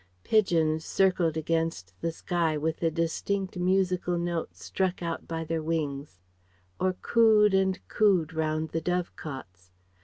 Pigeons 0.23 0.83
circled 0.83 1.37
against 1.37 1.93
the 2.01 2.11
sky 2.11 2.57
with 2.57 2.77
the 2.77 2.89
distinct 2.89 3.55
musical 3.59 4.17
notes 4.17 4.65
struck 4.65 5.03
out 5.03 5.27
by 5.27 5.43
their 5.43 5.61
wings, 5.61 6.19
or 6.79 6.93
cooed 7.03 7.53
and 7.53 7.77
cooed 7.87 8.33
round 8.33 8.69
the 8.69 8.81
dove 8.81 9.15
cots. 9.15 9.69